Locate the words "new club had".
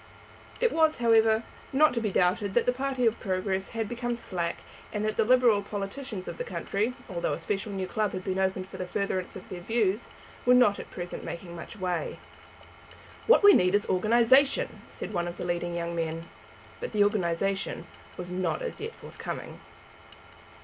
7.71-8.23